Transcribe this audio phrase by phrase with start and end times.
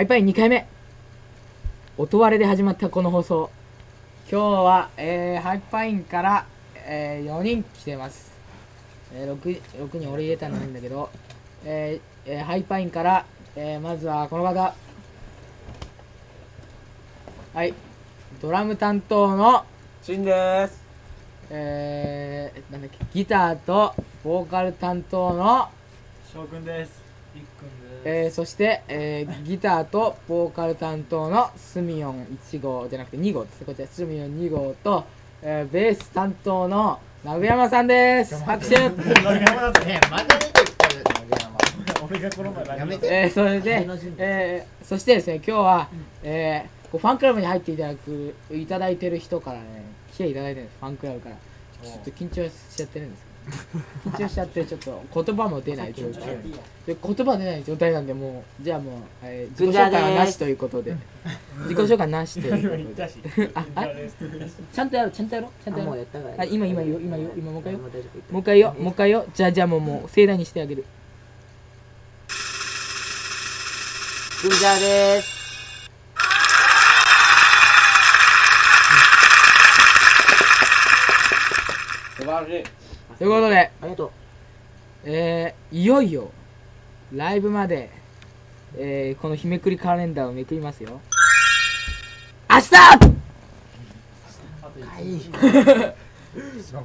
[0.00, 0.66] ハイパイ2回目。
[1.98, 3.50] 音割れで始まったこの放送。
[4.32, 8.32] 今日は、えー、ハイパインから、えー、4人来てます、
[9.12, 9.60] えー、6,
[9.90, 11.10] 6人俺入れたのないんだけど、
[11.66, 14.74] えーえーハイパインから、えーまずはこの方。
[17.52, 17.74] はい
[18.40, 19.66] ドラム担当の
[20.02, 20.82] しんです。
[21.50, 23.94] えー、なんだっけギターと
[24.24, 25.68] ボーカル担当の
[26.32, 27.02] 翔くんです。
[27.34, 27.36] く
[27.66, 33.64] んですえー、そして、えー、ギターとボーカル担当のスミヨン1号じゃなくて2号です。
[33.64, 35.04] こちらスミヨン2号と、
[35.42, 38.36] えー、ベース担当の鍋山さんです。
[38.44, 40.64] 拍手、俺が山だねまだ出て。
[40.64, 41.02] きたよ
[42.08, 43.06] 俺がこの前やめて。
[43.06, 43.86] えー、それで、
[44.16, 45.88] えー、そしてですね今日は、
[46.22, 50.78] えー、こうファンクラブに入っていただくいただいてる人からね来ていただいてるんです。
[50.80, 51.36] ファンクラブから。
[51.82, 53.29] ちょっと緊張しちゃってるんです
[54.04, 56.22] 緊張しちゃってちょっと言葉も出ない状況
[56.86, 60.96] で言葉出ない状態なんでもうじゃあもう、えー、自己紹介はなしということで。
[61.62, 63.50] 自己紹介なしということで。
[63.54, 63.86] ああ
[64.72, 65.50] ちゃんとやろうちゃんとやろう。
[65.64, 65.94] ちゃんとやろう。
[65.94, 68.74] もうやったからあ今今言おう今言おう今もう一回言おうもう大丈夫もう一回よ。
[68.78, 69.26] もう一回よ。
[69.34, 70.84] じゃあじゃあもうもう盛大にしてあげる。
[74.42, 75.40] グンジャーです。
[82.16, 82.79] 素晴らしい
[83.20, 84.10] ということでありがとう。
[85.04, 86.30] えー、いよいよ
[87.12, 87.90] ライブまで、
[88.78, 91.02] えー、この日めくりカレンダーをめくりますよ。
[92.48, 92.76] 明日!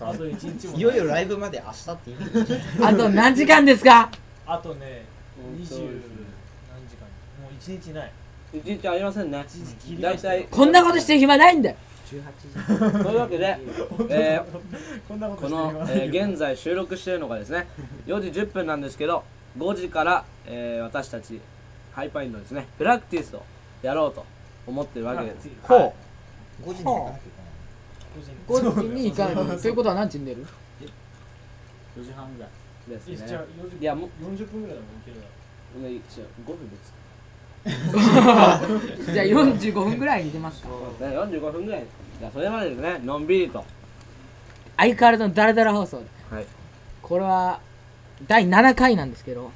[0.00, 0.66] あと一日。
[0.66, 4.10] もいよいよライブまで明日って言うあと何時間ですか?
[4.46, 5.04] あとね
[5.56, 5.78] 二十何
[6.88, 7.06] 時間。
[7.40, 8.10] もう一日ない。
[8.52, 9.44] 一日ありませんね。
[10.00, 12.22] 大体こんなことしてる暇ないんだよ18
[12.98, 13.04] 時。
[13.04, 13.58] というわけで、
[14.10, 17.66] えー、このえー現在収録しているのがですね
[18.06, 19.24] 4時10分なんですけど
[19.58, 21.40] 5時から、えー、私たち
[21.92, 23.42] ハイパインのですねプラクティスを
[23.82, 24.24] やろうと
[24.66, 25.48] 思ってるわけです。
[25.62, 25.94] ほ
[26.64, 27.36] 5時に行かなきゃい。
[28.48, 30.46] う5時に行かないということは何時に出る
[31.96, 32.50] ？4時半ぐらい
[32.88, 33.16] ですね。
[33.16, 35.26] 4時いやもう40分ぐらいでもいけるだ
[35.74, 36.00] ろね違う
[36.46, 36.94] 5分です
[39.12, 40.68] じゃあ45分ぐらいに出ますか。
[40.68, 41.84] ね45分ぐらい
[42.18, 43.64] じゃあそれまでですねのんびりと。
[44.76, 46.06] 相変わらずのダラダラ放送で。
[46.30, 46.46] はい。
[47.02, 47.60] これは
[48.26, 49.50] 第7回なんですけど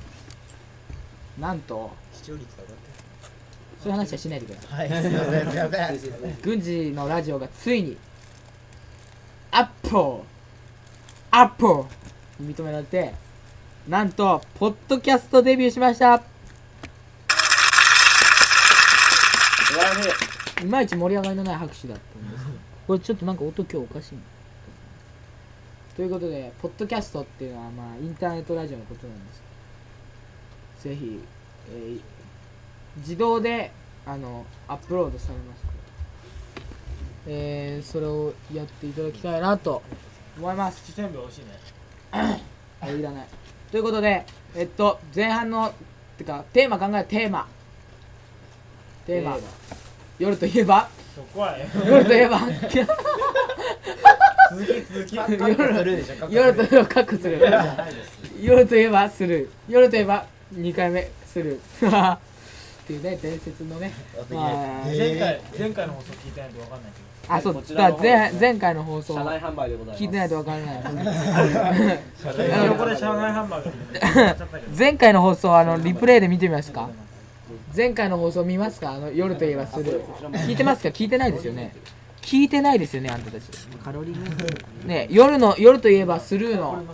[1.38, 2.76] なんと視聴率上がっ
[3.82, 4.88] そういう話はしないでください。
[4.88, 5.50] てはいすいません
[5.98, 6.38] すいません。
[6.43, 7.97] 軍事のラジオがついに
[9.50, 10.22] アップ
[11.31, 11.66] アップ
[12.38, 13.15] に認められて
[13.88, 16.19] なんとポッドキャストデビューしました。
[16.19, 16.25] 素
[19.75, 20.10] 晴らしい。
[20.62, 22.44] いまいち盛り上がりのない拍手だったんです
[22.90, 24.20] これちょっとなんか音今日おかしいな。
[25.94, 29.42] ということでポッドキャストっていうのはまあインターネットラジオのことなんです。
[30.82, 31.20] けどぜひ、
[31.72, 32.00] えー
[32.96, 33.70] 自動で
[34.04, 35.62] あのアップロードされます。
[37.28, 39.84] えー、それをやっていただきたいなと
[40.36, 40.82] 思います。
[40.90, 41.46] 七千秒欲しいね。
[42.80, 43.26] あいらない。
[43.70, 45.72] ということでえっと前半の
[46.18, 47.46] てかテーマ考えるテーマ。
[49.06, 49.38] テーマ。
[50.18, 50.88] 夜といえば
[51.20, 52.41] そこは夜といえば
[54.50, 55.97] 続き続き夜する。
[55.97, 57.41] でしょ夜といえばカッコする。
[58.42, 59.50] 夜といえばする。
[59.69, 61.56] 夜といえば2回目する。
[61.56, 61.60] っ
[62.86, 63.92] ていうね伝説のね。
[64.30, 64.47] ま
[64.82, 67.34] あ前回前回の放送聞いてないと分かんないけど。
[67.34, 67.62] あそう。
[67.76, 69.14] だ前前回の放送。
[69.14, 70.03] 車内販売でございます。
[70.03, 70.72] 聞いてないと分からな
[71.94, 71.98] い。
[74.76, 76.88] 前回の放送あのリプレイで見てみますか
[77.76, 78.92] 前回の放送見ますか？
[78.92, 80.03] あの夜といえばする。
[80.47, 80.88] 聞いてますか？
[80.88, 81.75] 聞いてないですよね。
[82.20, 83.44] 聞いてないですよねあんたたち。
[83.82, 85.06] カロリーね。
[85.10, 86.84] 夜の夜といえばスルーの。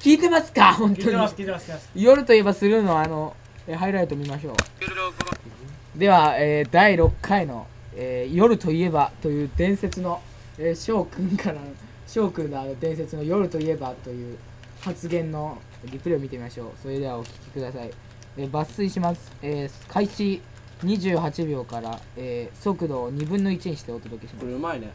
[0.00, 0.72] 聞いてますか？
[0.74, 1.06] 本当に。
[1.08, 1.90] 聞いてます聞いてます聞いてます。
[1.94, 3.36] 夜といえばスルーのあの
[3.66, 5.98] えハイライト見ましょう。
[5.98, 10.22] では、えー第6回の、えー夜といえば」という伝説の、
[10.58, 11.60] えー、翔くんからの
[12.06, 14.38] 翔くんのあの伝説の「夜といえば」という
[14.80, 16.70] 発言のリプレイを見てみましょう。
[16.80, 17.90] それではお聞きください、
[18.36, 20.40] えー抜粋します、えー開始
[20.84, 24.44] 28秒から、えー速度を2分の1にしてお届けします。
[24.46, 24.90] これうまいね。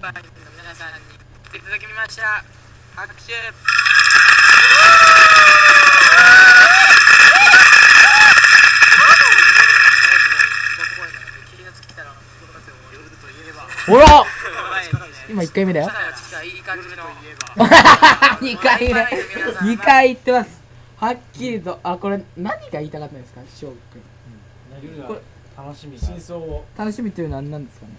[0.00, 0.12] 皆
[0.74, 1.08] さんに
[1.48, 2.44] 来ていただきました。
[2.94, 3.32] 拍手。
[13.86, 14.24] ほら！
[15.28, 15.90] 今1回目だよ。
[17.56, 19.02] 2 回目。
[19.02, 20.63] 2回言ってます
[21.04, 23.40] はっきりとあこれ何が言いたかったんですか？
[23.54, 23.76] 翔くん。
[24.82, 25.20] 夜これ
[25.56, 26.64] が楽しみ真相を。
[26.78, 27.92] 楽しみというのは何ですかね？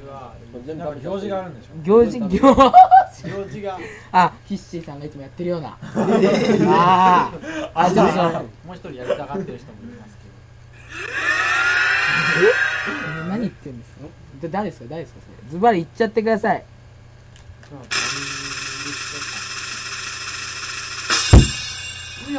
[0.00, 0.34] それは
[0.66, 1.76] 全部なんか行事があるんでしょ？
[1.82, 2.20] 行事？
[2.20, 2.38] 行事。
[2.38, 3.78] 行事が。
[4.12, 5.78] あヒッシーさんがいつもやってるような。
[5.82, 7.70] あー。
[7.74, 10.16] あじゃあもう一人やりたがってる人もいます
[12.38, 13.28] けえ？
[13.30, 14.06] 何言ってんですか？
[14.42, 14.86] だ誰ですか？
[14.90, 15.50] 誰ですかそれ？
[15.52, 16.64] ズバリ言っちゃってください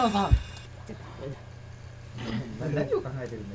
[0.09, 0.31] さん
[2.73, 3.53] 何を考えてるんだ？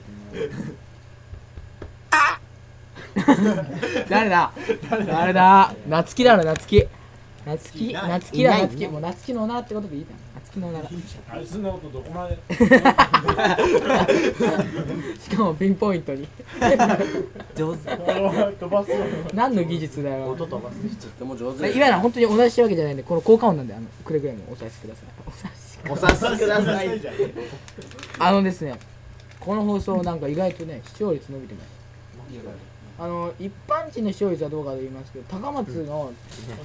[4.09, 4.53] 誰だ？
[4.91, 5.75] 誰だ？
[5.89, 6.87] 夏希だろ夏希。
[7.47, 7.93] 夏希。
[7.93, 8.43] 夏希。
[8.43, 8.87] だ夏希。
[8.89, 10.19] もう夏希の女ってことでいいじゃん。
[10.43, 10.69] 夏希の
[11.31, 12.39] あいつのことどこまで
[15.19, 16.29] しかもピンポイントに。
[17.57, 17.99] 上手。
[19.35, 20.31] 何の技術だよ。
[20.31, 20.79] 音飛ばす。
[20.79, 21.61] とっても上手。
[21.61, 25.05] いわゆる本当に同じしてるわけじゃないんでこの効果音なんであのくれぐれもお察しください。
[25.27, 27.01] お察しお察しください。
[28.19, 28.79] あのですね
[29.41, 31.69] この放送なんか意外とね視聴率伸びてます。
[33.01, 36.13] あの一般人の視聴率はどうかと言いますけど高松の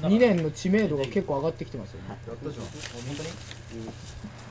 [0.01, 2.17] 2年の知名度が結構上がってきてますよね。
[2.27, 2.65] やったじゃん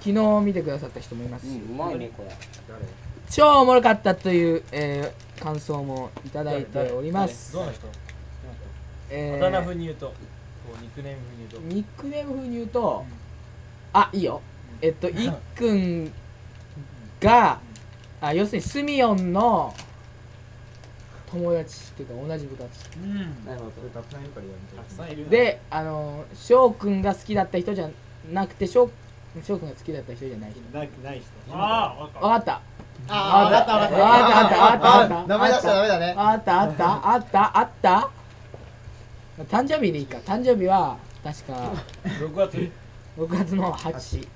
[0.01, 1.47] 昨日見てくださった人もいます。
[1.47, 1.75] し、うん。
[1.75, 2.29] うまいねこれ。
[2.69, 2.81] 誰？
[3.31, 7.53] 超おもろかったという、えー感想もいただいております。
[7.53, 7.89] どの人？
[9.11, 10.15] えあだ名風ー、に言うと
[10.81, 11.75] ニックネーム風に言うと。
[11.75, 13.05] ニックネーム風に言うと、
[13.93, 14.41] あいいよ
[14.81, 16.13] えっといっくん
[17.21, 17.59] が
[18.21, 19.75] あ要するにスミオンの
[21.31, 22.69] 友達っていうか同じ部活。
[23.03, 23.17] うん。
[23.47, 27.89] なるほそれたくさんいるからやめてたくさんいるであの翔くんが好きだった人じゃ
[28.31, 28.91] なくて翔
[29.45, 30.61] 翔くんが好きだった人じゃない人。
[30.77, 31.57] ないない人。
[31.57, 32.61] ああ分かわかった。
[33.09, 33.77] あーわかった。
[33.77, 33.97] わかった。
[33.97, 34.37] わかった。
[34.37, 34.89] わかったわかった。
[34.89, 36.15] わかった名前出しちゃダメだね。
[36.17, 36.61] あった。
[36.61, 37.11] あった。
[37.11, 37.59] あった。
[37.59, 38.11] あった。
[39.45, 40.19] 誕生日でいいか。
[40.19, 41.73] 誕生日は確か
[42.05, 42.71] 6月。
[43.17, 44.29] 6月の8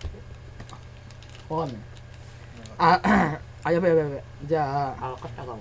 [1.48, 1.82] わかんない。
[2.78, 3.00] あ
[3.64, 5.58] あやばいやばいやばいじゃあ分かったかも。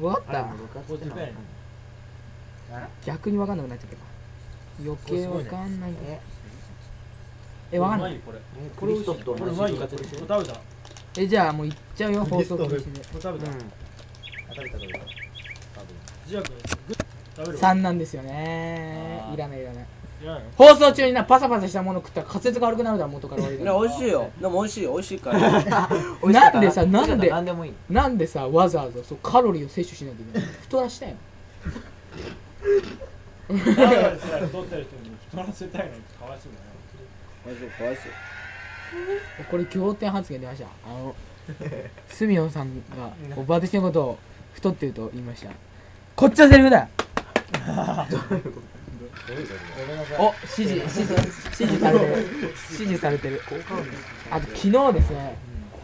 [0.00, 0.46] あわかった。
[3.04, 3.96] 逆にわかんなくなっちゃった。
[4.82, 5.92] 余計わかんない。
[6.04, 6.20] え
[7.72, 8.20] えわかんない。
[8.24, 8.38] これ
[8.76, 8.94] これ。
[8.94, 9.24] これ食べ
[10.26, 10.36] た？
[10.36, 10.60] こ
[11.18, 12.76] えじゃあもう行っちゃうよ放送禁止で。
[12.76, 13.38] れ食べたうん。
[13.38, 13.38] あ
[14.54, 15.96] 食べた食べた多分。
[16.26, 16.62] ジア君グ
[16.94, 17.04] ッ
[17.36, 19.30] 食べる3なんですよね。
[19.34, 19.86] いらないいらない
[20.56, 24.30] 放送中になパサパサしたもの食ったら滑舌が悪くなるだろ元から悪いいやから美味しいよ。
[24.40, 25.38] でも美味しい美味しいから。
[26.30, 27.72] なんでさなんで何でもいい。
[27.90, 31.16] なんでさわざわざそうカロリーを摂取しないといけない太らしたいの？
[33.48, 33.62] 太
[34.62, 36.02] ってる人に太らせたいのに。
[36.18, 36.64] かわいそうだな
[37.44, 40.66] かわいそうかわいそうこれ仰天発言出ました。
[40.86, 41.14] あの
[42.08, 43.10] スミヨンさんが
[43.46, 44.18] 私のことを
[44.54, 45.50] 太ってると言いました。
[46.14, 46.88] こっちのセリフだよ
[50.18, 52.12] お指示指示指示されてる。
[52.70, 53.40] 指示されてる。
[54.30, 55.36] あと昨日ですね。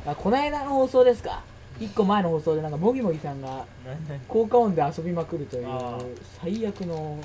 [0.07, 1.43] あこの間の放送ですか。
[1.81, 3.65] 一個前の放送でなんかもぎもぎさんが
[4.27, 5.67] 効果音で遊びまくるという
[6.43, 7.21] 最悪の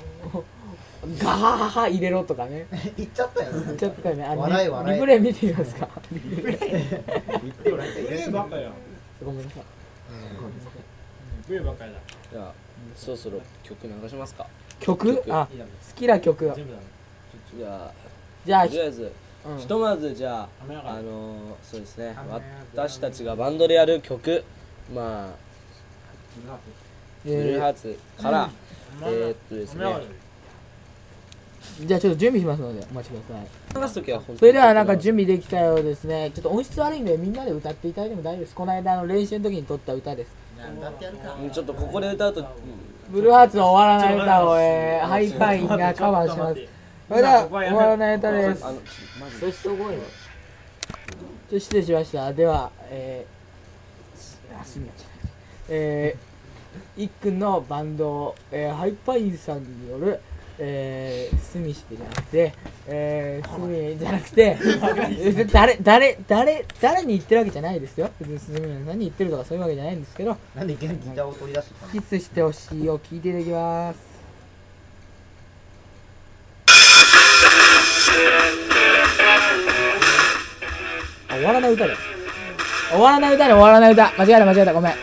[1.18, 2.66] ガハハハ入れろとかね。
[2.96, 4.24] 言っちゃったよ言っちゃったよね。
[4.24, 4.94] あの笑い笑い。
[4.94, 5.88] リプレイ見てみますか。
[6.10, 8.72] 言ってよなんか入れ上ばっかやん
[9.24, 9.62] ごめんなさい。
[11.52, 11.98] 上ばっかりだ
[12.32, 12.52] じゃあ
[12.96, 14.46] そろそろ曲流しますか
[14.80, 15.16] 曲？
[15.16, 15.32] 曲。
[15.32, 16.52] あ好きな曲。
[17.56, 17.92] じゃ
[18.44, 19.12] じゃああとりあえず
[19.46, 19.58] うん。
[19.58, 22.16] ひとまずじゃああのー、そうですね。
[22.72, 24.44] 私たちがバンドでやる曲。
[24.94, 25.30] まあ
[27.24, 28.50] ブルーハえーツから、
[29.02, 30.24] えーっとですね。
[31.80, 33.82] じゃあちょっと準備しますのでお待ちください。
[33.82, 36.30] 流す時は本当にそれではなんか準備できたようですね。
[36.34, 38.54] ちょっと音質悪いんでみんなで歌っていただいても大丈夫です。
[38.54, 40.32] この間の練習の時に撮った歌です。
[40.78, 41.34] 歌ってやるか。
[41.42, 42.46] うんちょっとここで歌うと、うん
[43.14, 46.60] ブルーハーツの終わらない歌を、えーハイパインがカバーします。
[47.08, 48.64] それでは終わらない歌です。
[51.60, 52.32] 失礼しました。
[52.32, 55.08] ではえーすあすみません
[55.68, 60.20] えー、いっくんのバンド、えーハイパインさんによる
[60.58, 62.52] えー、スミしてじゃなくて、
[62.86, 64.56] えー、スミじゃなくて、
[65.52, 68.10] 誰、誰、誰、誰に言ってるわけじゃないですよ。
[68.20, 72.00] 別にスミさんに言ってるとかそういうわけじゃないんですけど、なんでいきなりギターを取り出してきたの？
[72.00, 74.14] キスしてほしいを聞いていただきます。
[81.28, 81.98] あ終わらない歌だよ。
[82.90, 84.12] 終わらない歌で終わらない歌。
[84.18, 84.72] 間違えた間違えた。
[84.72, 84.94] ごめん。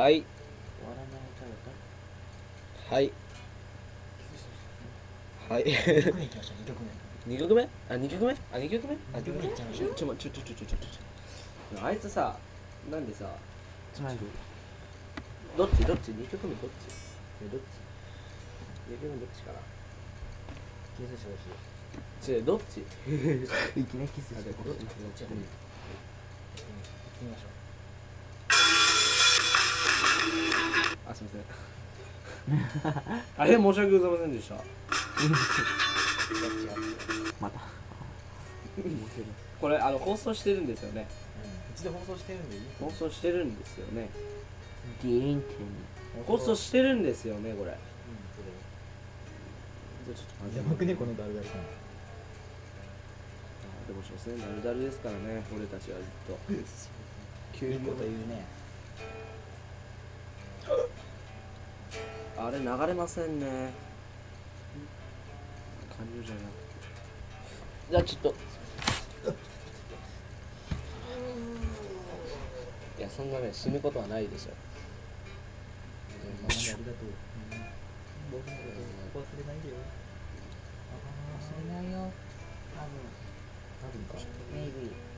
[0.00, 0.24] はい。
[2.88, 3.12] はい。
[5.46, 5.64] はい。
[7.26, 8.32] 二曲目あ、二曲目？
[8.32, 8.96] あ、二曲目？
[9.12, 9.46] あ、曲目？
[9.48, 11.84] ちょ、ちょ、ちょ、ちょ、ちょ、ちょ。
[11.84, 12.34] あいつさ、
[12.90, 13.26] なんでさ、
[15.54, 15.84] どっち？
[15.84, 16.12] どっち？
[16.12, 16.74] 二曲目どっち？
[17.44, 17.64] え、どっち？
[18.88, 22.40] 二曲目どっちからしてほしい。
[22.40, 22.80] ちょ、どっち？
[23.78, 24.80] いきなりキスしてほしい。
[24.80, 24.96] 行き
[27.24, 27.59] ましょう。
[31.10, 33.22] あすみません。
[33.36, 34.54] あれ申し訳ございませんでした。
[37.40, 37.60] また。
[39.60, 41.02] これあの放送してるんですよね。
[41.02, 41.06] う
[41.74, 42.62] 一度放送してるんでいい。
[42.80, 44.08] 放送してるんですよね。
[45.02, 45.48] ディーンテ
[46.26, 47.72] 放送してるんですよねこれ。
[47.72, 47.76] うん
[50.06, 50.14] それ。
[50.14, 50.56] ちょっと。
[50.56, 51.56] やばくねこのダルダルさん。
[51.58, 51.62] あ
[53.88, 56.38] でも所詮ダルダルですからね俺たちはずっと。
[57.52, 58.46] 急にこと言うね
[62.42, 63.70] あれ流れませんね。
[65.94, 66.80] 感情じゃなくて。
[67.90, 68.34] じゃあちょっと。
[72.98, 74.52] いやそんなね死ぬことはないでしょ。
[76.48, 77.12] ありがとう
[78.32, 78.62] 僕のこ
[79.12, 79.74] と忘れないでよ。
[81.36, 82.10] 忘れないよ。
[82.74, 84.00] 多分。
[84.04, 85.09] かメイビー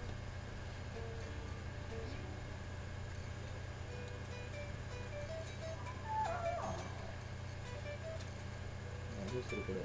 [9.52, 9.84] どうするこれ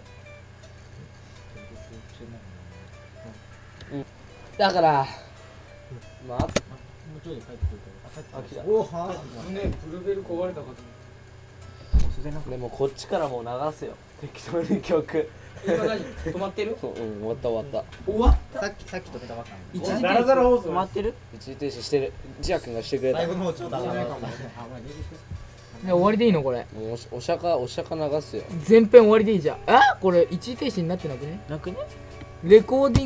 [1.56, 2.24] 健康して。
[3.96, 4.06] ない
[4.58, 5.06] だから
[6.28, 6.50] まあもう
[7.24, 7.86] ちょいで帰ってくるか
[8.34, 8.40] ら。
[8.40, 9.14] あ来たおは
[9.52, 10.76] ねブルベル壊れたかと。
[12.50, 13.94] でもこっちからもう流すよ。
[14.20, 15.30] 適当に曲。
[15.66, 16.02] 今何？
[16.02, 16.72] 止まってる？
[16.82, 18.12] うん終わった終わった。
[18.12, 19.80] 終わっさっきさっき止めたばっかり。
[19.80, 21.14] 一時停ザラザラ放送止まってる？
[21.36, 22.14] 一時停止してる。
[22.42, 23.20] ジア君がしてくれた。
[23.20, 24.16] 最後の方ちょっとダメかも。
[24.16, 24.28] あま
[24.76, 24.80] あ
[25.84, 26.66] 練習して終わりでいいのこれ。
[26.74, 28.44] もうおしお釈迦お釈迦流すよ。
[28.64, 29.58] 全編終わりでいいじゃん。
[29.68, 31.40] あこれ一時停止になってなくね？
[31.50, 31.78] なくね？
[32.44, 33.06] レコーディン